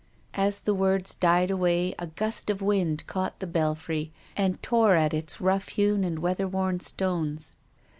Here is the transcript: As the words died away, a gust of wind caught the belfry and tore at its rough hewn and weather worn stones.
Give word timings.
As 0.33 0.61
the 0.61 0.73
words 0.73 1.13
died 1.13 1.51
away, 1.51 1.93
a 1.99 2.07
gust 2.07 2.49
of 2.49 2.59
wind 2.59 3.05
caught 3.05 3.39
the 3.39 3.45
belfry 3.45 4.11
and 4.35 4.59
tore 4.63 4.95
at 4.95 5.13
its 5.13 5.39
rough 5.39 5.67
hewn 5.69 6.03
and 6.03 6.17
weather 6.17 6.47
worn 6.47 6.79
stones. 6.79 7.53